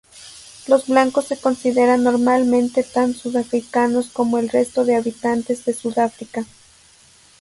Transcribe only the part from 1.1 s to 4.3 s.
se consideran normalmente tan sudafricanos